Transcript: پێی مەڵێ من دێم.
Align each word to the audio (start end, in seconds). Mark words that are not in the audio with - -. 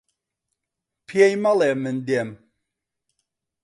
پێی 1.07 1.33
مەڵێ 1.43 1.71
من 1.83 1.97
دێم. 2.07 2.29